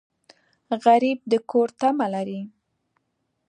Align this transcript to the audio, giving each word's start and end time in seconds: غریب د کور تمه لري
غریب 0.83 1.19
د 1.31 1.33
کور 1.49 1.69
تمه 1.79 2.07
لري 2.13 2.41